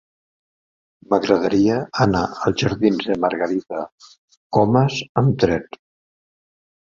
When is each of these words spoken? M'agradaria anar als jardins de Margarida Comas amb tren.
M'agradaria 1.09 1.75
anar 2.05 2.21
als 2.45 2.63
jardins 2.63 3.05
de 3.11 3.17
Margarida 3.25 3.83
Comas 4.59 4.97
amb 5.23 5.37
tren. 5.45 5.69